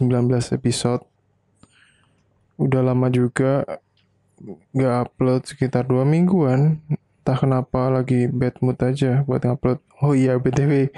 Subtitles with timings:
[0.00, 1.04] 19 episode.
[2.56, 3.68] Udah lama juga
[4.72, 6.80] gak upload sekitar dua mingguan.
[7.20, 9.84] Entah kenapa lagi bad mood aja buat upload.
[10.00, 10.88] Oh iya, BTW.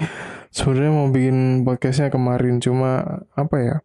[0.55, 3.75] Sebenarnya mau bikin podcastnya kemarin, cuma apa ya?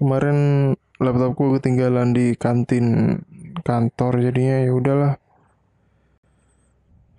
[0.00, 3.18] Kemarin laptopku ketinggalan di kantin
[3.60, 5.12] kantor jadinya ya udahlah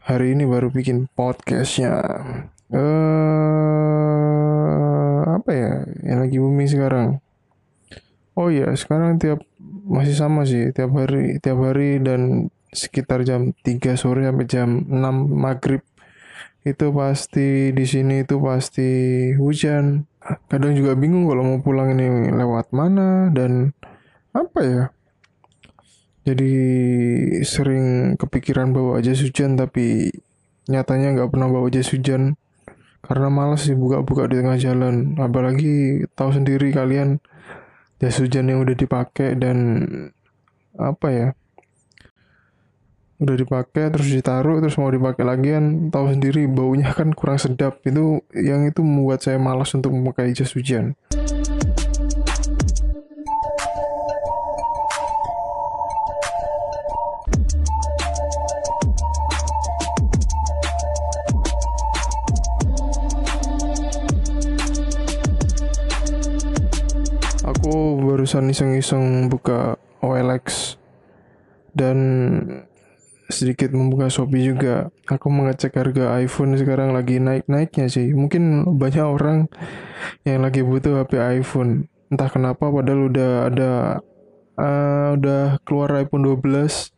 [0.04, 2.00] hari ini baru bikin podcastnya
[2.74, 3.43] eh
[5.44, 7.20] apa ya yang lagi booming sekarang?
[8.40, 9.44] Oh ya sekarang tiap
[9.84, 15.04] masih sama sih tiap hari tiap hari dan sekitar jam 3 sore sampai jam 6
[15.36, 15.84] maghrib
[16.64, 18.90] itu pasti di sini itu pasti
[19.36, 20.08] hujan.
[20.48, 23.76] Kadang juga bingung kalau mau pulang ini lewat mana dan
[24.32, 24.84] apa ya
[26.24, 26.54] jadi
[27.44, 30.08] sering kepikiran bawa jas hujan tapi
[30.72, 32.40] nyatanya nggak pernah bawa jas hujan
[33.04, 35.20] karena malas sih buka-buka di tengah jalan.
[35.20, 37.20] Apalagi tahu sendiri kalian
[38.00, 39.58] jas hujan yang udah dipakai dan
[40.74, 41.28] apa ya
[43.24, 47.84] udah dipakai terus ditaruh terus mau dipakai lagi kan tahu sendiri baunya kan kurang sedap.
[47.84, 50.96] Itu yang itu membuat saya malas untuk memakai jas hujan
[68.24, 70.80] barusan iseng-iseng buka OLX
[71.76, 72.00] dan
[73.28, 74.96] sedikit membuka Shopee juga.
[75.12, 78.16] Aku mengecek harga iPhone sekarang lagi naik-naiknya sih.
[78.16, 79.52] Mungkin banyak orang
[80.24, 81.92] yang lagi butuh HP iPhone.
[82.08, 83.72] Entah kenapa padahal udah ada
[84.56, 86.96] uh, udah keluar iPhone 12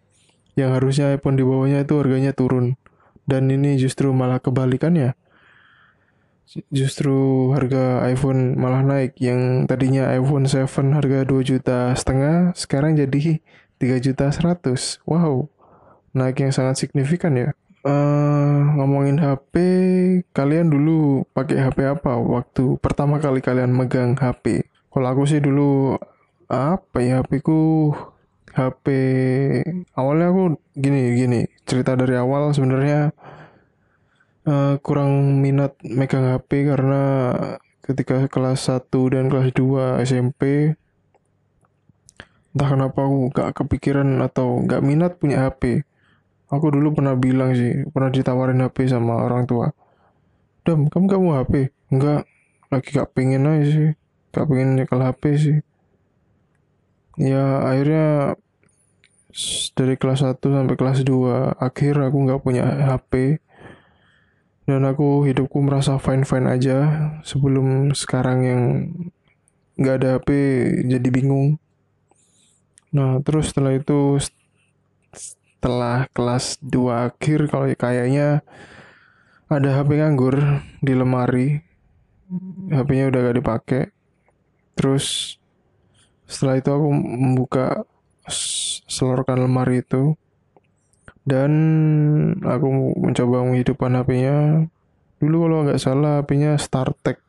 [0.61, 2.77] yang harusnya iPhone di bawahnya itu harganya turun.
[3.25, 5.17] Dan ini justru malah kebalikannya
[6.69, 9.17] justru harga iPhone malah naik.
[9.17, 13.41] Yang tadinya iPhone 7 harga 2 juta setengah sekarang jadi
[13.81, 15.49] 3 juta 100 wow
[16.15, 17.49] naik yang sangat signifikan ya.
[17.85, 19.53] Uh, ngomongin HP
[20.33, 25.93] kalian dulu pakai HP apa waktu pertama kali kalian megang HP kalau aku sih dulu
[26.49, 27.93] apa ya HP ku?
[28.55, 28.87] HP
[29.99, 33.11] awalnya aku gini gini cerita dari awal sebenarnya
[34.45, 37.01] uh, kurang minat megang HP karena
[37.85, 40.73] ketika kelas 1 dan kelas 2 SMP
[42.55, 45.83] entah kenapa aku gak kepikiran atau gak minat punya HP
[46.47, 49.75] aku dulu pernah bilang sih pernah ditawarin HP sama orang tua
[50.65, 51.53] Dam kamu gak mau HP
[51.93, 52.21] enggak
[52.73, 53.91] lagi gak pengen aja sih
[54.35, 55.57] gak pengen nyekel HP sih.
[57.15, 58.35] Ya akhirnya
[59.79, 63.39] dari kelas 1 sampai kelas 2 akhir aku gak punya HP
[64.65, 66.77] dan aku hidupku merasa fine fine aja
[67.21, 68.61] sebelum sekarang yang
[69.77, 70.29] nggak ada HP
[70.89, 71.61] jadi bingung.
[72.89, 74.17] Nah terus setelah itu
[75.13, 78.41] setelah kelas 2 akhir kalau kayaknya
[79.45, 80.37] ada HP nganggur
[80.81, 81.61] di lemari.
[82.73, 83.83] HP-nya udah gak dipakai.
[84.73, 85.37] Terus
[86.25, 87.85] setelah itu aku membuka
[88.89, 90.17] selorkan lemari itu
[91.25, 91.51] dan
[92.45, 94.69] aku mencoba menghidupkan HP-nya
[95.17, 97.25] dulu kalau nggak salah HP-nya StarTech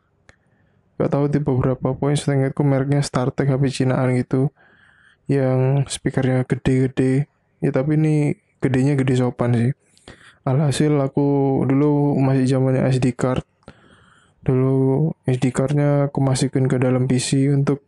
[0.96, 4.48] nggak tahu tipe berapa pokoknya setengahku mereknya StarTech HP Cinaan gitu.
[5.28, 7.28] Yang speakernya gede-gede.
[7.60, 9.72] Ya tapi ini gedenya gede sopan sih.
[10.46, 13.44] Alhasil aku dulu masih zamannya SD card.
[14.46, 17.82] Dulu SD cardnya aku masukin ke dalam PC untuk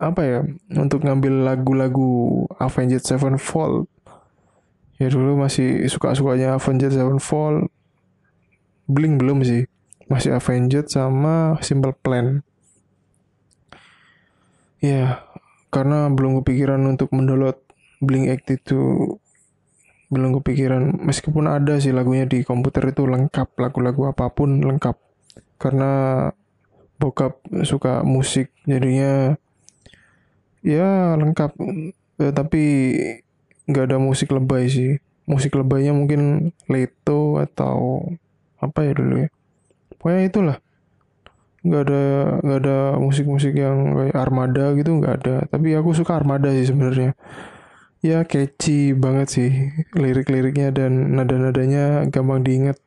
[0.00, 0.40] apa ya
[0.80, 3.86] untuk ngambil lagu-lagu Avenged Sevenfold
[5.00, 7.72] ya dulu masih suka-sukanya Avenged Sevenfold.
[8.84, 9.64] Blink belum sih.
[10.12, 12.44] Masih Avenged sama Simple Plan.
[14.84, 15.24] Ya
[15.72, 17.56] karena belum kepikiran untuk mendownload
[18.04, 19.16] Blink itu
[20.12, 21.00] belum kepikiran.
[21.00, 25.00] Meskipun ada sih lagunya di komputer itu lengkap lagu-lagu apa pun lengkap.
[25.56, 26.26] Karena
[27.00, 29.32] bokap suka musik jadinya
[30.60, 31.56] ya lengkap.
[32.20, 32.64] Ya, tapi
[33.70, 34.98] nggak ada musik lebay sih.
[35.24, 38.02] Musik lebaynya mungkin Leto atau
[38.58, 39.28] apa ya dulu ya.
[39.96, 40.56] Pokoknya itulah.
[41.62, 42.02] Nggak ada
[42.42, 45.36] nggak ada musik-musik yang kayak Armada gitu nggak ada.
[45.46, 47.14] Tapi aku suka Armada sih sebenarnya.
[48.00, 49.50] Ya catchy banget sih
[49.92, 52.80] lirik-liriknya dan nada-nadanya gampang diingat.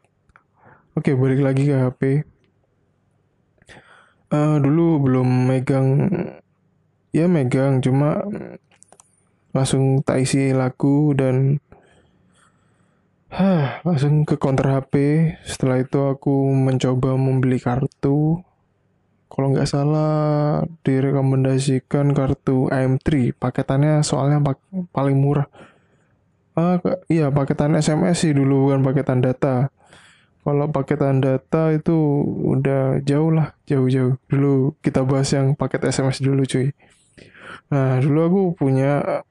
[0.99, 2.01] Oke balik lagi ke HP
[4.33, 5.87] uh, eh, dulu belum megang
[7.13, 8.25] ya megang cuma
[9.53, 11.61] langsung tak isi lagu dan
[13.33, 14.93] Hah, langsung ke counter HP.
[15.41, 18.45] Setelah itu aku mencoba membeli kartu.
[19.25, 23.33] Kalau nggak salah direkomendasikan kartu AM3.
[23.33, 24.61] Paketannya soalnya pak
[24.93, 25.49] paling murah.
[26.53, 26.77] Ah,
[27.09, 29.73] iya paketan SMS sih dulu bukan paketan data.
[30.45, 31.97] Kalau paketan data itu
[32.53, 34.21] udah jauh lah, jauh-jauh.
[34.29, 36.69] Dulu kita bahas yang paket SMS dulu cuy.
[37.73, 39.25] Nah, dulu aku punya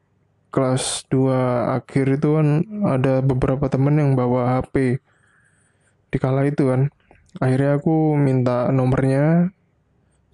[0.52, 2.48] kelas 2 akhir itu kan
[2.84, 5.00] ada beberapa temen yang bawa HP
[6.12, 6.92] di kala itu kan
[7.40, 9.48] akhirnya aku minta nomornya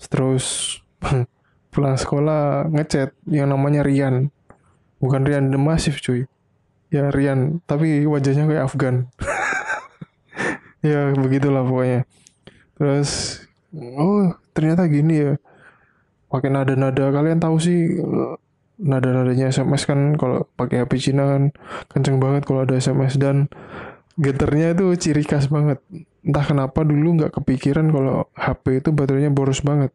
[0.03, 0.79] terus
[1.73, 4.35] pulang sekolah ngechat yang namanya Rian.
[4.99, 6.27] Bukan Rian The Massive cuy.
[6.91, 8.97] Ya Rian tapi wajahnya kayak Afgan.
[10.79, 12.07] Ya begitulah pokoknya.
[12.79, 13.43] Terus
[13.75, 15.33] oh ternyata gini ya.
[16.31, 17.99] Pakai nada-nada kalian tahu sih
[18.79, 21.43] nada-nadanya SMS kan kalau pakai HP Cina kan
[21.91, 23.51] kenceng banget kalau ada SMS dan
[24.19, 25.83] geternya itu ciri khas banget.
[26.23, 29.91] Entah kenapa dulu nggak kepikiran kalau HP itu baterainya boros banget.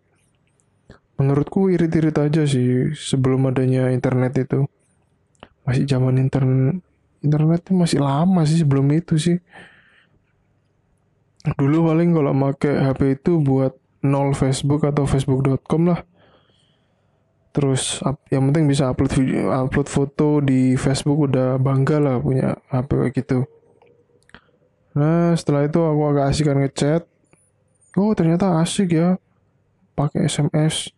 [1.15, 4.67] Menurutku irit-irit aja sih sebelum adanya internet itu.
[5.63, 6.83] Masih zaman internet
[7.23, 9.39] internet masih lama sih sebelum itu sih.
[11.55, 16.03] Dulu paling kalau pakai HP itu buat nol Facebook atau facebook.com lah
[17.53, 18.01] terus
[18.33, 23.13] yang penting bisa upload video upload foto di Facebook udah bangga lah punya HP kayak
[23.13, 23.39] gitu.
[24.97, 27.01] Nah setelah itu aku agak asik kan ngechat.
[27.93, 29.21] Oh ternyata asik ya
[29.93, 30.89] pakai SMS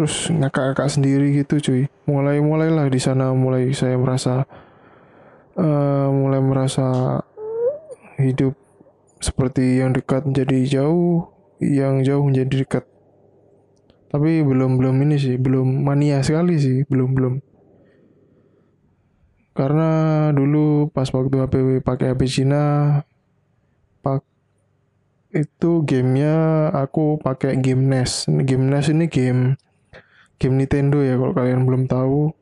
[0.00, 1.82] terus ngakak-ngakak sendiri gitu cuy.
[2.08, 4.48] Mulai mulailah di sana mulai saya merasa
[5.60, 7.20] uh, mulai merasa
[8.16, 8.56] hidup
[9.20, 11.28] seperti yang dekat menjadi jauh
[11.60, 12.88] yang jauh menjadi dekat.
[14.08, 17.34] Tapi belum belum ini sih belum mania sekali sih belum belum.
[19.52, 22.64] Karena dulu pas waktu HP pakai HP Cina
[24.00, 24.24] pak
[25.36, 29.60] itu gamenya aku pakai game NES game NES ini game
[30.40, 32.32] game Nintendo ya kalau kalian belum tahu.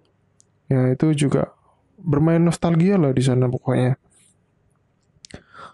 [0.71, 1.51] Ya itu juga
[1.99, 3.99] bermain nostalgia lah di sana pokoknya.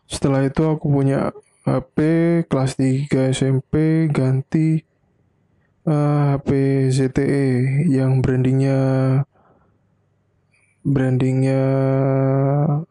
[0.09, 1.37] Setelah itu aku punya
[1.69, 1.99] HP
[2.49, 4.81] kelas 3 SMP ganti
[5.85, 6.49] uh, eh, HP
[6.93, 7.47] ZTE
[7.93, 8.81] yang brandingnya
[10.85, 11.63] brandingnya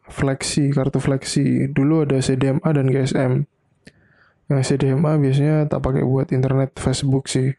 [0.10, 1.70] Flexi kartu Flexi.
[1.70, 3.34] Dulu ada CDMA dan GSM
[4.52, 7.56] yang CDMA biasanya tak pakai buat internet Facebook sih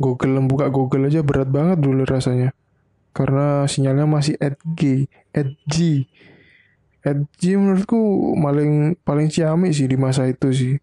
[0.00, 2.54] Google buka Google aja berat banget dulu rasanya.
[3.12, 5.04] Karena sinyalnya masih 8G
[5.36, 5.76] 8G
[7.04, 7.98] 8G menurutku
[8.38, 10.74] paling paling ciamik sih di masa itu sih.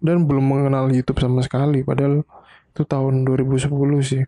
[0.00, 2.24] Dan belum mengenal YouTube sama sekali padahal
[2.72, 4.22] itu tahun 2010 sih.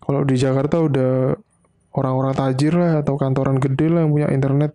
[0.00, 1.36] Kalau di Jakarta udah
[1.94, 4.72] orang-orang tajir lah atau kantoran gede lah yang punya internet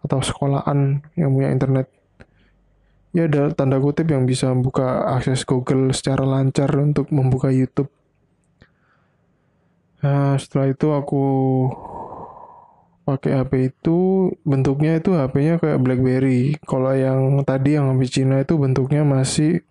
[0.00, 1.92] atau sekolahan yang punya internet
[3.10, 7.90] ya ada tanda kutip yang bisa membuka akses Google secara lancar untuk membuka YouTube.
[10.00, 11.24] Nah, setelah itu aku
[13.04, 13.98] pakai HP itu
[14.46, 16.56] bentuknya itu HP-nya kayak BlackBerry.
[16.62, 19.66] Kalau yang tadi yang HP Cina itu bentuknya masih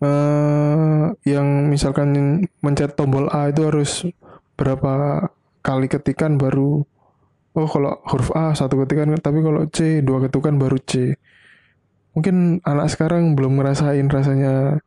[0.00, 4.08] uh, yang misalkan mencet tombol A itu harus
[4.56, 5.28] berapa
[5.60, 6.88] kali ketikan baru
[7.56, 11.16] oh kalau huruf A satu ketikan tapi kalau C dua ketukan baru C.
[12.12, 14.80] Mungkin anak sekarang belum ngerasain rasanya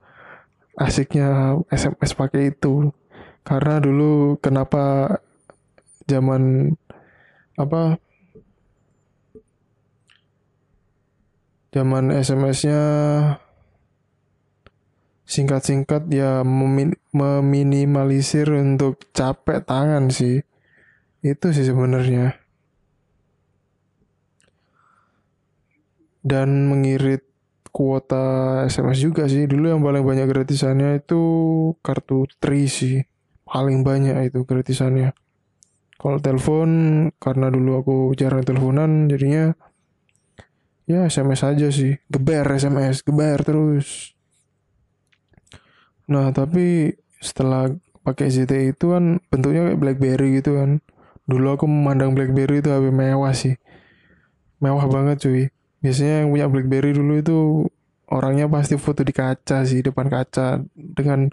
[0.78, 2.94] asiknya SMS pakai itu.
[3.42, 5.18] Karena dulu kenapa
[6.06, 6.74] zaman
[7.58, 7.98] apa
[11.74, 12.82] zaman SMS-nya
[15.30, 20.42] singkat-singkat ya memin meminimalisir untuk capek tangan sih.
[21.22, 22.49] Itu sih sebenarnya
[26.24, 27.24] dan mengirit
[27.70, 29.46] kuota SMS juga sih.
[29.46, 31.22] Dulu yang paling banyak gratisannya itu
[31.80, 33.06] kartu Tri sih.
[33.46, 35.14] Paling banyak itu gratisannya.
[36.00, 36.70] Kalau telepon
[37.20, 39.52] karena dulu aku jarang teleponan jadinya
[40.88, 41.98] ya SMS aja sih.
[42.08, 44.16] Geber SMS, geber terus.
[46.10, 47.70] Nah, tapi setelah
[48.02, 50.82] pakai ZTE itu kan bentuknya kayak BlackBerry gitu kan.
[51.30, 53.60] Dulu aku memandang BlackBerry itu HP mewah sih.
[54.58, 57.40] Mewah banget cuy biasanya yang punya BlackBerry dulu itu
[58.10, 61.30] orangnya pasti foto di kaca sih depan kaca dengan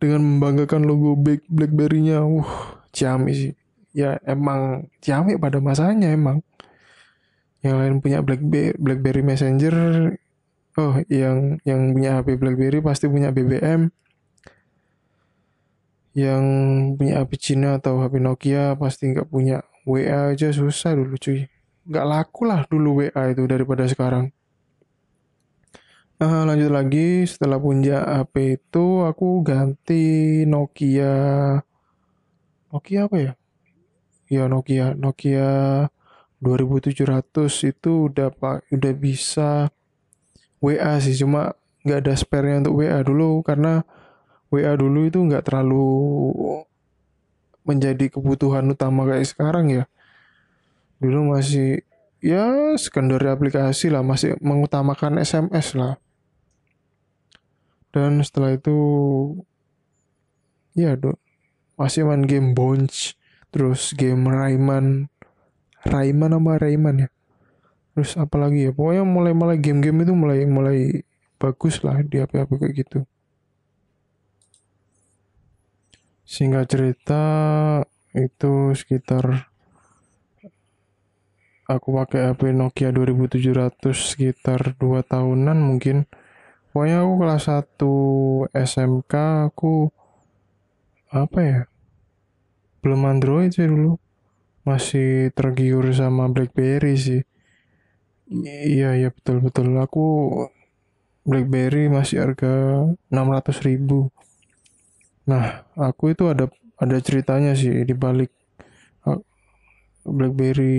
[0.00, 2.24] dengan membanggakan logo Black BlackBerry-nya.
[2.24, 2.48] Uh,
[2.90, 3.52] ciamik sih.
[3.92, 6.40] Ya emang ciamik pada masanya emang.
[7.60, 9.76] Yang lain punya BlackBerry, BlackBerry Messenger.
[10.80, 13.92] Oh, yang yang punya HP BlackBerry pasti punya BBM.
[16.16, 16.44] Yang
[16.96, 21.59] punya HP Cina atau HP Nokia pasti nggak punya WA aja susah dulu cuy.
[21.90, 24.30] Nggak laku lah dulu WA itu daripada sekarang.
[26.20, 31.16] Uh, lanjut lagi setelah punya HP itu aku ganti Nokia
[32.70, 33.32] Nokia apa ya?
[34.30, 35.50] Ya Nokia Nokia
[36.38, 39.68] 2700 itu udah pak udah bisa
[40.60, 43.84] WA sih cuma nggak ada spare-nya untuk WA dulu karena
[44.52, 45.88] WA dulu itu nggak terlalu
[47.64, 49.84] menjadi kebutuhan utama kayak sekarang ya
[51.00, 51.82] dulu masih
[52.20, 55.96] ya sekunderi aplikasi lah masih mengutamakan SMS lah.
[57.90, 58.78] Dan setelah itu
[60.78, 61.18] ya do,
[61.74, 63.18] masih main game Bones
[63.50, 65.10] terus game Rayman
[65.82, 67.08] Rayman apa Rayman ya?
[67.96, 68.72] Terus apalagi ya?
[68.76, 71.02] Pokoknya mulai mulai game-game itu mulai mulai
[71.40, 73.00] bagus lah di HP-HP kayak gitu.
[76.22, 77.24] Sehingga cerita
[78.14, 79.49] itu sekitar
[81.70, 86.10] aku pakai HP Nokia 2700 sekitar 2 tahunan mungkin.
[86.70, 89.14] Pokoknya aku kelas 1 SMK
[89.50, 89.90] aku
[91.14, 91.60] apa ya?
[92.82, 93.98] Belum Android sih dulu.
[94.66, 97.22] Masih tergiur sama BlackBerry sih.
[98.66, 99.70] Iya iya betul betul.
[99.78, 100.04] Aku
[101.26, 102.52] BlackBerry masih harga
[103.10, 104.10] 600 ribu.
[105.30, 106.50] Nah aku itu ada
[106.80, 108.30] ada ceritanya sih di balik
[109.06, 109.20] uh,
[110.06, 110.78] BlackBerry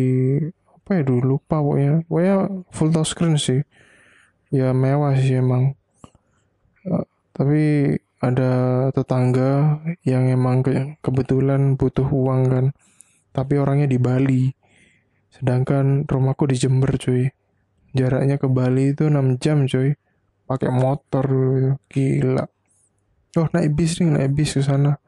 [0.81, 2.03] apa ya dulu lupa pokoknya.
[2.09, 2.35] Pokoknya
[2.73, 3.61] full touchscreen sih.
[4.49, 5.77] Ya mewah sih emang.
[6.83, 8.51] Uh, tapi ada
[8.91, 12.65] tetangga yang emang ke kebetulan butuh uang kan.
[13.31, 14.51] Tapi orangnya di Bali.
[15.31, 17.29] Sedangkan rumahku di Jember cuy.
[17.95, 19.95] Jaraknya ke Bali itu 6 jam cuy.
[20.49, 22.43] Pakai motor dulu gila.
[23.39, 24.99] Oh naik bis nih naik bis ke sana.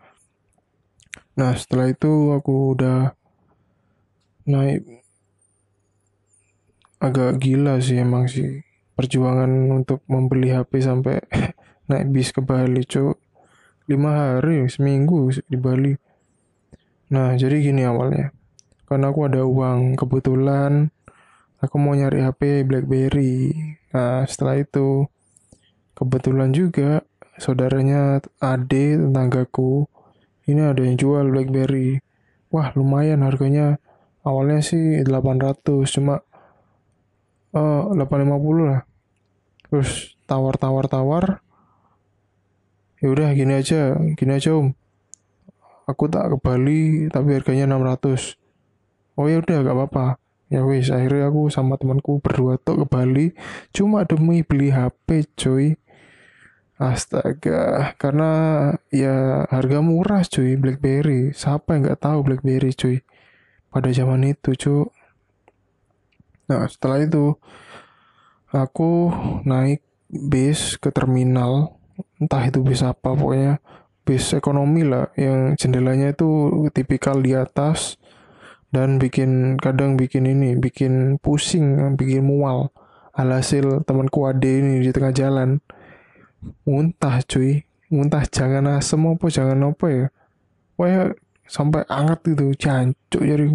[1.36, 3.12] Nah setelah itu aku udah
[4.48, 5.03] naik
[7.04, 8.64] agak gila sih emang sih.
[8.96, 11.20] Perjuangan untuk membeli HP sampai
[11.92, 13.20] naik bis ke Bali cok
[13.92, 15.92] lima hari seminggu di Bali.
[17.12, 18.32] Nah jadi gini awalnya.
[18.88, 20.88] Karena aku ada uang kebetulan
[21.60, 23.52] aku mau nyari HP BlackBerry.
[23.92, 25.04] Nah setelah itu
[26.00, 27.04] kebetulan juga
[27.36, 29.92] saudaranya Ade tetanggaku
[30.48, 32.00] ini ada yang jual BlackBerry.
[32.48, 33.84] Wah lumayan harganya.
[34.24, 36.24] Awalnya sih 800 cuma
[37.54, 38.82] uh, 850 lah.
[39.70, 41.42] Terus tawar-tawar-tawar
[43.04, 44.74] ya udah gini aja gini aja om.
[45.84, 48.40] Aku tak ke Bali tapi harganya 600
[49.20, 50.06] oh ya udah gak apa-apa.
[50.54, 53.28] Ya wis akhirnya aku sama temanku berdua tuh ke Bali
[53.74, 55.74] cuma demi beli HP coy
[56.78, 58.32] astaga karena
[58.94, 61.34] ya harga murah cuy BlackBerry.
[61.34, 63.02] Siapa yang nggak tahu BlackBerry cuy?
[63.74, 65.03] Pada zaman itu cuy
[66.50, 67.36] nah setelah itu
[68.54, 69.10] aku
[69.44, 69.82] naik
[70.14, 71.82] bis ke terminal.
[72.22, 73.58] Entah itu bis apa pokoknya
[74.06, 75.10] bis ekonomi lah.
[75.18, 76.30] Yang jendelanya itu
[76.72, 77.98] tipikal di atas
[78.70, 82.70] dan bikin kadang bikin ini bikin pusing bikin mual.
[83.14, 85.62] Alhasil temanku ade ini di tengah jalan.
[86.66, 87.66] Muntah cuy.
[87.94, 90.06] Muntah jangan asem apa jangan apa ya.
[90.78, 91.14] Wah
[91.46, 93.46] sampai anget itu jancuk jadi.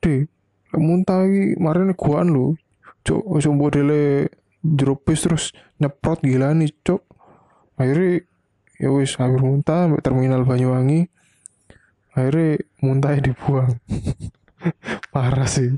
[0.00, 0.33] Deh
[0.78, 2.46] muntah lagi kemarin guaan lu
[3.04, 4.32] cuk sumbu dele
[4.64, 7.04] jeruk terus nyeprot gila nih cuk.
[7.76, 8.24] Akhirnya
[8.80, 11.10] ya wis hampir muntah sampai terminal Banyuwangi.
[12.14, 13.76] Akhirnya muntah dibuang.
[15.12, 15.76] Parah sih.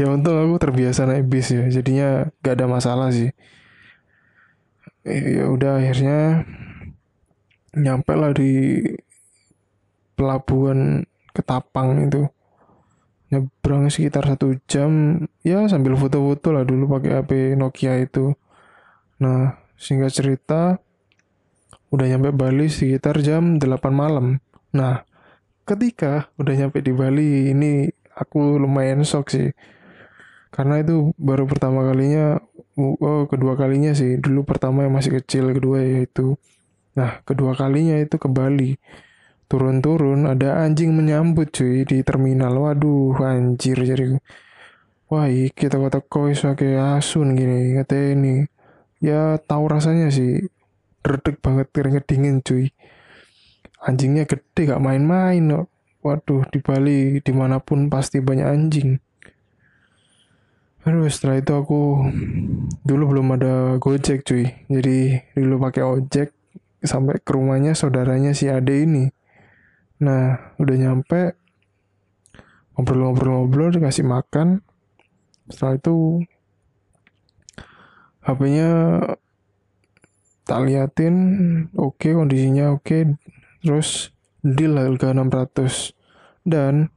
[0.00, 3.34] Ya untung aku terbiasa naik bis ya jadinya gak ada masalah sih.
[5.04, 6.46] Ya udah akhirnya
[7.76, 8.80] nyampe lah di
[10.14, 12.28] pelabuhan Ketapang itu
[13.32, 18.36] nyebrang sekitar satu jam ya sambil foto-foto lah dulu pakai HP Nokia itu
[19.16, 20.78] nah singkat cerita
[21.92, 24.40] udah nyampe Bali sekitar jam 8 malam.
[24.72, 25.04] Nah,
[25.68, 27.84] ketika udah nyampe di Bali ini
[28.16, 29.52] aku lumayan shock sih.
[30.48, 32.40] Karena itu baru pertama kalinya,
[32.76, 34.16] oh kedua kalinya sih.
[34.16, 36.40] Dulu pertama yang masih kecil, kedua yaitu.
[36.96, 38.80] Nah, kedua kalinya itu ke Bali.
[39.52, 42.56] Turun-turun ada anjing menyambut cuy di terminal.
[42.56, 44.16] Waduh, anjir jadi.
[45.12, 48.48] Wah, kita kata koi kayak asun gini, kata ini.
[49.02, 50.46] ya tahu rasanya sih
[51.02, 52.70] redek banget keringet dingin cuy
[53.82, 55.66] anjingnya gede gak main-main no.
[56.06, 58.90] waduh di Bali di mana pun pasti banyak anjing
[60.82, 61.82] Aduh setelah itu aku
[62.82, 66.34] dulu belum ada gojek cuy jadi dulu pakai ojek
[66.82, 69.06] sampai ke rumahnya saudaranya si Ade ini
[70.02, 71.38] nah udah nyampe
[72.74, 74.66] ngobrol-ngobrol-ngobrol dikasih makan.
[75.46, 75.94] Setelah itu
[78.26, 78.70] HP-nya
[80.42, 81.16] tak liatin.
[81.78, 82.82] Oke okay, kondisinya oke.
[82.82, 83.02] Okay.
[83.62, 84.10] terus
[84.42, 85.94] deal harga 600
[86.42, 86.90] dan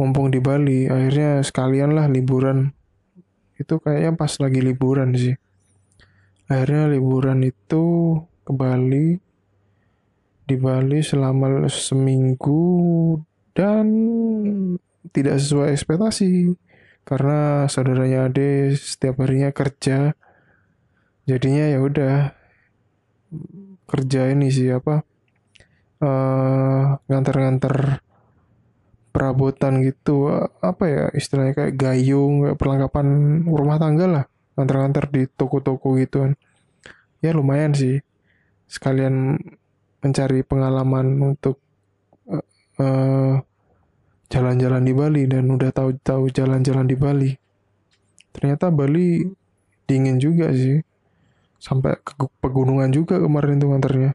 [0.00, 2.72] mumpung di Bali akhirnya sekalian lah liburan.
[3.60, 5.36] Itu kayaknya pas lagi liburan sih.
[6.48, 8.16] Akhirnya liburan itu
[8.48, 9.20] ke Bali
[10.48, 12.64] di Bali selama seminggu
[13.52, 13.84] dan
[15.12, 16.56] tidak sesuai ekspektasi.
[17.04, 20.16] Karena saudaranya Ade setiap harinya kerja.
[21.28, 22.16] Jadinya ya udah
[23.88, 25.04] kerja ini sih apa
[26.00, 28.00] uh, nganter-nganter
[29.12, 30.28] perabotan gitu
[30.60, 33.06] apa ya istilahnya kayak gayung kayak perlengkapan
[33.44, 34.24] rumah tangga lah.
[34.56, 36.32] Nganter-nganter di toko-toko gitu kan.
[37.20, 38.00] Ya lumayan sih.
[38.68, 39.40] Sekalian
[39.98, 41.58] mencari pengalaman untuk
[42.78, 43.34] uh,
[44.28, 47.30] jalan-jalan di Bali dan udah tahu-tahu jalan-jalan di Bali.
[48.30, 49.26] Ternyata Bali
[49.88, 50.78] dingin juga sih.
[51.58, 54.10] Sampai ke pegunungan juga kemarin tuh nganternya.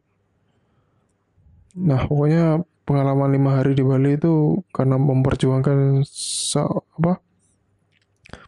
[1.84, 7.20] Nah pokoknya pengalaman lima hari di Bali itu karena memperjuangkan so, apa?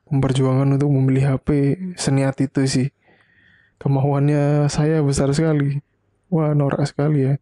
[0.07, 2.87] Memperjuangkan untuk membeli HP seniat itu sih.
[3.75, 5.83] Kemauannya saya besar sekali
[6.29, 7.33] wah norak sekali ya.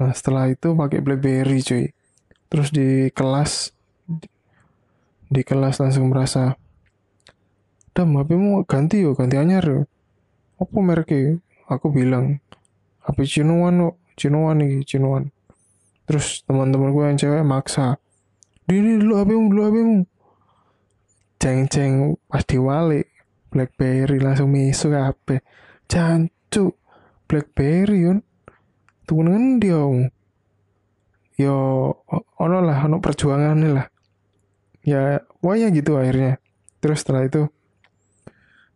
[0.00, 1.84] Nah setelah itu pakai BlackBerry cuy.
[2.50, 3.74] Terus di kelas
[5.30, 6.54] di kelas langsung merasa
[7.94, 9.80] dam HP mu ganti yo ganti anyar yo.
[10.58, 11.38] Apa mereknya?
[11.66, 12.38] Aku bilang
[13.04, 15.34] HP Cinoan lo Cinoan nih Cinoan
[16.04, 17.96] terus teman-teman gue yang cewek maksa
[18.68, 19.98] dini dulu HP mu dulu HP mu.
[21.40, 23.04] Ceng-ceng pas diwali
[23.52, 25.44] Blackberry langsung misu HP
[25.88, 26.72] jancu
[27.26, 28.18] Blackberry yun.
[29.04, 30.08] Ngendi om
[31.36, 31.56] yo
[32.40, 33.86] ono lah ono perjuangan lah.
[34.84, 36.40] Ya pokoknya gitu akhirnya.
[36.80, 37.42] Terus setelah itu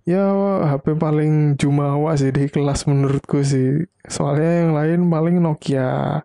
[0.09, 0.25] ya
[0.65, 3.89] HP paling jumawa sih di kelas menurutku sih.
[4.09, 6.21] Soalnya yang lain paling Nokia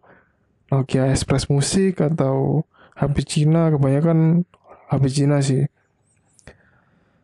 [0.71, 4.47] Nokia Express Musik atau HP Cina kebanyakan
[4.89, 5.65] HP Cina sih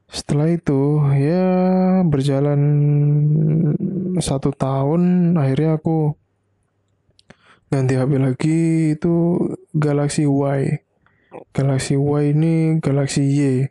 [0.09, 1.45] setelah itu ya
[2.01, 2.61] berjalan
[4.17, 6.17] satu tahun akhirnya aku
[7.69, 8.59] ganti HP lagi
[8.97, 9.37] itu
[9.77, 10.81] Galaxy Y.
[11.53, 13.69] Galaxy Y ini Galaxy Y.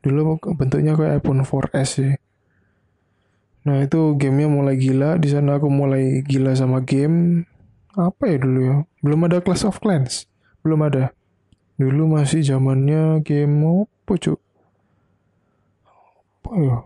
[0.00, 2.12] Dulu bentuknya kayak iPhone 4S sih.
[3.68, 5.20] Nah itu gamenya mulai gila.
[5.20, 7.44] Di sana aku mulai gila sama game.
[7.92, 8.76] Apa ya dulu ya?
[9.04, 10.24] Belum ada Clash of Clans.
[10.64, 11.12] Belum ada.
[11.76, 14.40] Dulu masih zamannya game apa cuk
[16.50, 16.78] apa ya?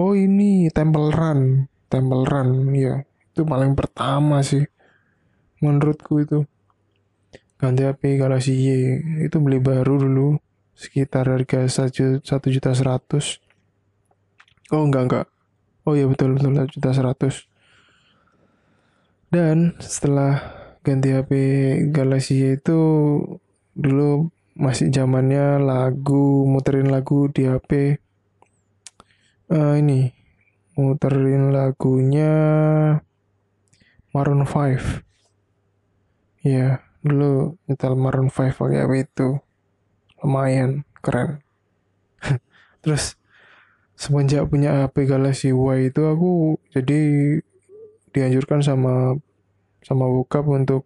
[0.00, 1.68] Oh ini Temple Run.
[1.92, 4.64] Temple Run ya itu paling pertama sih
[5.60, 6.48] menurutku itu.
[7.60, 8.68] Ganti HP Galaxy Y.
[9.28, 10.40] Itu beli baru dulu
[10.72, 11.68] sekitar harga
[12.24, 13.44] satu juta seratus.
[14.72, 15.26] Oh enggak enggak.
[15.84, 17.44] Oh iya betul betul satu juta seratus.
[19.28, 20.40] Dan setelah
[20.80, 21.32] ganti HP
[21.92, 22.80] Galaxy Y itu
[23.76, 28.00] dulu masih zamannya lagu muterin lagu di HP
[29.50, 30.10] uh, ini
[30.76, 32.32] muterin lagunya
[34.12, 35.06] Maroon 5
[36.46, 39.28] Iya, dulu nyetel Maroon 5 pakai apa itu.
[40.22, 41.42] Lumayan, keren.
[42.86, 43.18] Terus
[43.98, 47.00] semenjak punya HP Galaxy Y itu aku jadi
[48.14, 49.16] dianjurkan sama
[49.82, 50.84] sama bokap untuk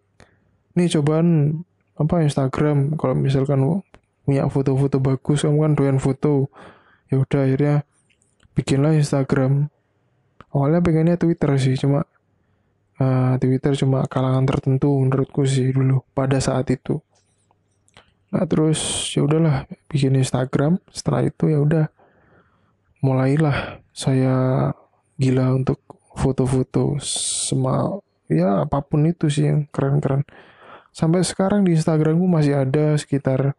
[0.79, 1.61] nih cobaan
[1.99, 3.83] apa Instagram kalau misalkan
[4.25, 6.49] punya foto-foto bagus kamu kan doyan foto
[7.11, 7.83] ya udah akhirnya
[8.55, 9.71] bikinlah Instagram.
[10.51, 12.03] Awalnya pengennya Twitter sih cuma
[12.99, 16.99] uh, Twitter cuma kalangan tertentu menurutku sih dulu pada saat itu.
[18.31, 20.79] Nah terus ya udahlah bikin Instagram.
[20.91, 21.87] Setelah itu ya udah
[23.01, 24.71] mulailah saya
[25.17, 25.81] gila untuk
[26.15, 30.27] foto-foto semua ya apa pun itu sih yang keren-keren.
[30.91, 33.55] Sampai sekarang di Instagramku masih ada sekitar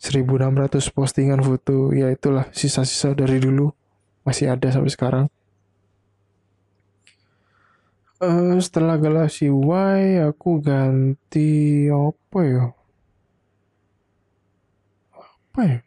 [0.00, 3.74] 1600 postingan foto ya itulah sisa-sisa dari dulu
[4.26, 5.26] masih ada sampai sekarang
[8.20, 12.64] Uh, setelah Galaxy Y aku ganti apa ya?
[15.16, 15.78] Apa ya?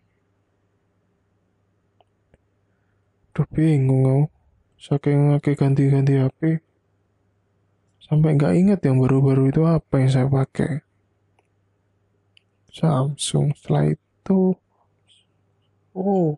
[3.37, 4.33] Duh bingung aku.
[4.83, 6.59] saking ngake ganti-ganti HP
[8.03, 10.83] sampai nggak ingat yang baru-baru itu apa yang saya pakai
[12.67, 14.51] Samsung setelah itu
[15.95, 16.35] oh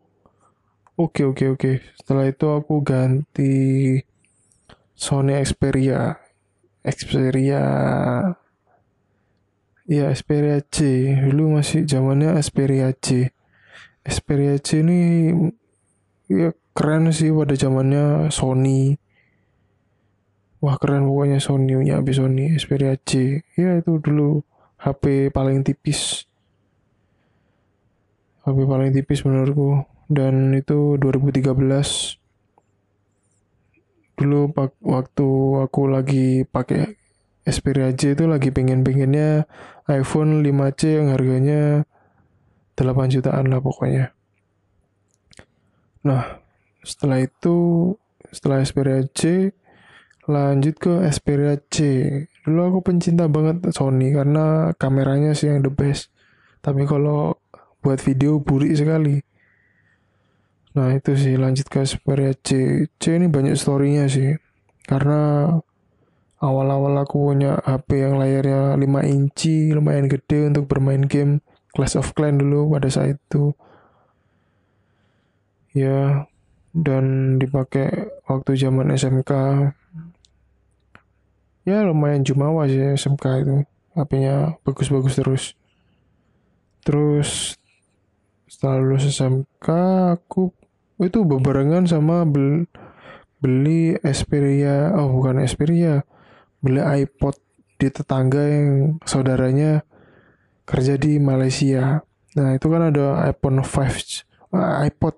[0.95, 1.71] oke oke oke.
[1.99, 3.53] Setelah itu aku ganti
[4.95, 6.15] Sony Xperia.
[6.81, 7.63] Xperia.
[9.86, 10.77] Ya Xperia C.
[11.29, 13.29] Dulu masih zamannya Xperia C.
[14.05, 15.34] Xperia C ini
[16.29, 18.95] ya keren sih pada zamannya Sony.
[20.63, 23.43] Wah keren pokoknya Sony punya HP Sony Xperia C.
[23.60, 24.41] Ya itu dulu
[24.79, 26.25] HP paling tipis.
[28.45, 31.56] HP paling tipis menurutku dan itu 2013
[34.15, 34.54] dulu
[34.86, 35.30] waktu
[35.65, 36.96] aku lagi pakai
[37.46, 39.46] Xperia J itu lagi pengen-pengennya
[39.86, 41.86] iPhone 5C yang harganya
[42.74, 44.18] 8 jutaan lah pokoknya.
[46.10, 46.41] Nah,
[46.82, 47.94] setelah itu
[48.34, 49.54] setelah Xperia J
[50.26, 51.78] lanjut ke Xperia C.
[52.46, 56.10] Dulu aku pencinta banget Sony karena kameranya sih yang the best.
[56.65, 57.38] Tapi kalau
[57.86, 59.22] buat video burik sekali.
[60.75, 62.83] Nah itu sih lanjut ke Xperia C.
[62.99, 64.35] C ini banyak storynya sih.
[64.83, 65.47] Karena
[66.43, 71.39] awal-awal aku punya HP yang layarnya 5 inci, lumayan gede untuk bermain game
[71.71, 73.55] Clash of Clans dulu pada saat itu.
[75.75, 76.27] Ya,
[76.75, 79.31] dan dipakai waktu zaman SMK.
[81.63, 83.55] Ya lumayan jumawa sih SMK itu.
[83.95, 85.43] HP-nya bagus-bagus terus.
[86.83, 87.55] Terus
[88.45, 89.67] setelah lulus SMK
[90.19, 90.51] aku
[91.03, 92.67] itu bebarengan sama beli,
[93.43, 96.08] beli Xperia oh bukan Xperia
[96.63, 97.36] beli iPod
[97.75, 99.84] di tetangga yang saudaranya
[100.63, 102.01] kerja di Malaysia.
[102.36, 105.15] Nah itu kan ada iPhone 5 ah, iPod.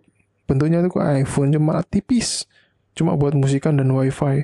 [0.50, 2.50] Bentuknya itu kayak iPhone cuma tipis.
[2.98, 4.44] Cuma buat musikan dan wifi.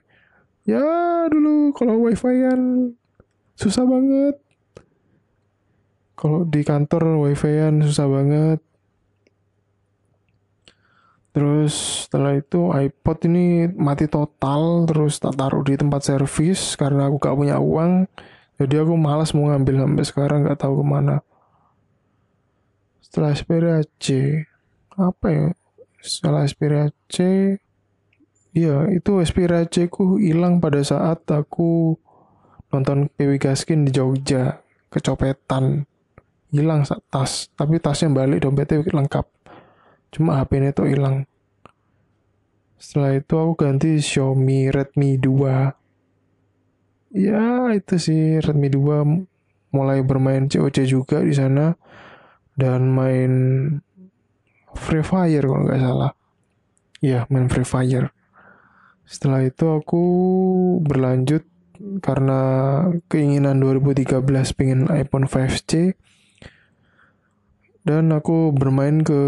[0.64, 0.86] Ya
[1.28, 2.62] dulu kalau wifi kan
[3.58, 4.38] susah banget.
[6.14, 8.62] Kalau di kantor wifi kan susah banget
[11.34, 17.18] Terus setelah itu iPod ini mati total, terus tak taruh di tempat servis karena aku
[17.18, 18.06] gak punya uang.
[18.62, 21.26] Jadi aku malas mau ngambil sampai sekarang gak tahu ke mana.
[23.02, 24.06] Setelah Xperia C,
[24.94, 25.48] apa ya?
[26.06, 27.18] Setelah Xperia C,
[28.54, 31.98] ya itu Xperia C ku hilang pada saat aku
[32.70, 34.62] nonton PW Gaskin di Jogja,
[34.94, 35.90] kecopetan.
[36.54, 39.26] Hilang tas, tapi tasnya balik dompetnya lengkap
[40.14, 41.26] cuma HP ini tuh hilang.
[42.78, 45.74] Setelah itu aku ganti Xiaomi Redmi 2
[47.14, 51.74] ya itu sih Redmi 2 mulai bermain COC juga di sana
[52.54, 53.34] dan main
[54.74, 56.12] Free Fire kalau nggak salah.
[57.02, 58.14] Ya main Free Fire.
[59.06, 60.04] Setelah itu aku
[60.82, 61.46] berlanjut
[62.02, 62.42] karena
[63.10, 64.24] keinginan 2013
[64.56, 65.98] pengen iPhone 5C
[67.84, 69.20] dan aku bermain ke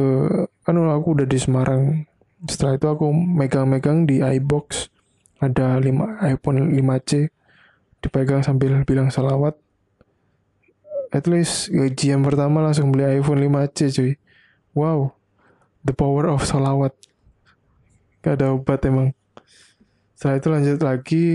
[0.66, 2.10] kan aku udah di Semarang.
[2.50, 4.90] Setelah itu aku megang-megang di iBox.
[5.40, 7.30] Ada 5 iPhone 5C
[8.02, 9.54] dipegang sambil bilang salawat.
[11.14, 14.12] At least gaji yang pertama langsung beli iPhone 5C cuy.
[14.74, 15.16] Wow
[15.86, 16.98] the power of salawat.
[18.26, 19.14] Gak ada obat emang.
[20.18, 21.26] Setelah itu lanjut lagi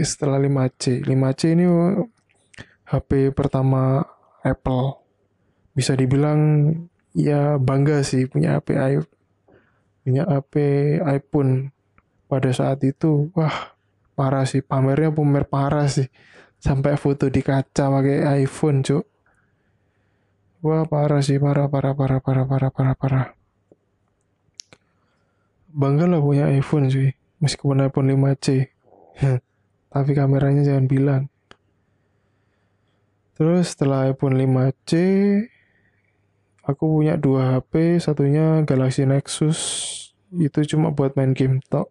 [0.00, 1.66] setelah 5C 5C ini
[2.88, 4.00] HP pertama
[4.40, 5.04] Apple.
[5.76, 6.72] Bisa dibilang
[7.16, 8.76] ya bangga sih punya HP
[10.04, 10.54] punya HP
[11.04, 11.72] iPhone
[12.28, 13.78] pada saat itu wah
[14.18, 14.64] parah sih.
[14.66, 16.10] Pamernya pamer parah sih.
[16.58, 19.04] Sampai foto di kaca pakai iPhone cuk.
[20.66, 21.38] Wah parah sih.
[21.38, 23.26] Parah parah parah parah parah parah parah.
[25.70, 28.66] Bangga lah punya iPhone sih meskipun iPhone 5C
[29.94, 31.22] tapi kameranya jangan bilang.
[33.38, 34.92] Terus setelah iPhone 5C
[36.68, 39.58] aku punya dua HP satunya Galaxy Nexus.
[40.28, 41.88] Itu cuma buat main game tok.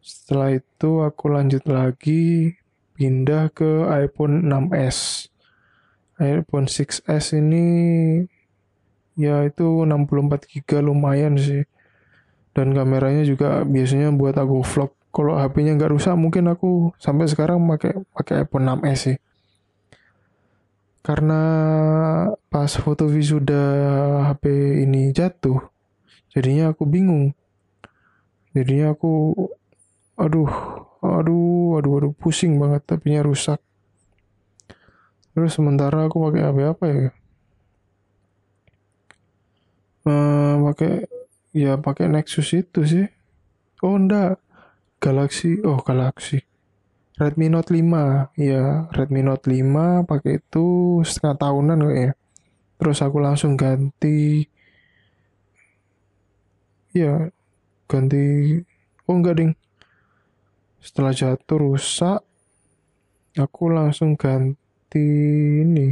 [0.00, 2.56] Setelah itu aku lanjut lagi
[2.96, 5.28] pindah ke iPhone 6s
[6.18, 7.66] iPhone 6s ini
[9.14, 11.68] ya itu 64 GB lumayan sih.
[12.56, 14.96] Dan kameranya juga biasanya buat aku vlog.
[15.12, 19.16] Kalau HP-nya nggak rusak mungkin aku sampai sekarang pakai pakai iPhone 6s sih
[21.08, 21.40] karena
[22.52, 23.64] pas foto wisuda
[24.28, 24.44] HP
[24.84, 25.56] ini jatuh
[26.28, 27.32] jadinya aku bingung.
[28.52, 29.32] Jadinya aku
[30.20, 30.52] aduh
[31.00, 33.56] aduh aduh aduh pusing banget tapi rusak.
[35.32, 37.08] Terus sementara aku pakai HP apa ya?
[40.04, 40.92] Uh, pakai
[41.56, 43.08] ya pakai Nexus itu sih.
[43.80, 44.36] Oh enggak
[45.00, 46.47] Galaxy oh Galaxy
[47.18, 50.66] Redmi Note 5 ya Redmi Note 5 pakai itu
[51.02, 52.14] setengah tahunan kayaknya
[52.78, 54.46] terus aku langsung ganti
[56.94, 57.26] ya
[57.90, 58.54] ganti
[59.10, 59.52] oh enggak ding.
[60.78, 62.22] Setelah jatuh rusak
[63.34, 65.10] aku langsung ganti
[65.66, 65.90] ini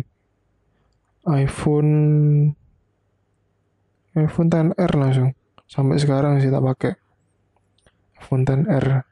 [1.26, 1.94] iPhone
[4.14, 5.34] iPhone 10R langsung.
[5.66, 6.92] Sampai sekarang sih tak pakai
[8.22, 9.05] iPhone 10R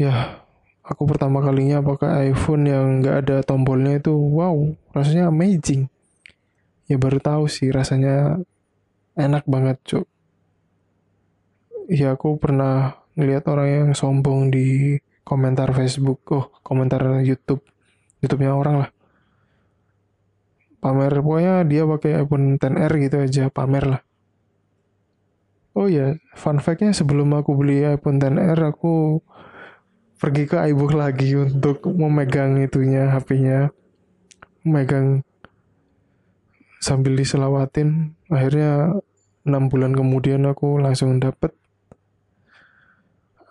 [0.00, 0.42] ya
[0.82, 5.88] aku pertama kalinya pakai iPhone yang nggak ada tombolnya itu wow rasanya amazing.
[6.90, 8.42] Ya baru tahu sih rasanya
[9.16, 10.06] enak banget cuk.
[11.88, 17.62] Ya aku pernah ngeliat orang yang sombong di komentar Facebook oh komentar YouTube
[18.22, 18.90] YouTube-nya orang lah.
[20.82, 24.02] Pamer pokoknya dia pakai iPhone 10R gitu aja pamer lah.
[25.72, 29.22] Oh ya fun fact-nya sebelum aku beli iPhone 10R aku
[30.22, 33.74] pergi ke iBook lagi untuk memegang itunya HP-nya
[34.62, 35.26] memegang
[36.78, 39.02] sambil diselawatin akhirnya
[39.42, 41.50] enam bulan kemudian aku langsung dapet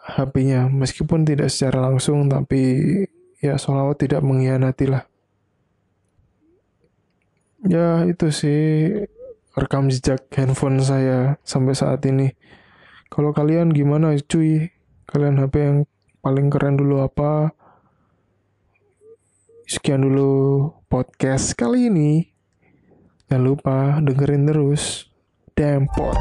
[0.02, 2.88] HP-nya meskipun tidak secara langsung tapi
[3.40, 5.04] ya sholawat tidak mengkhianati lah.
[7.62, 8.62] Ya itu sih
[9.54, 12.34] rekam jejak handphone saya sampai saat ini.
[13.14, 14.74] Kalau kalian gimana cuy?
[15.06, 15.78] Kalian HP yang
[16.22, 17.50] paling keren dulu apa?
[19.66, 22.30] Sekian dulu podcast kali ini.
[23.28, 25.10] Jangan lupa dengerin terus.
[25.52, 26.16] Dempot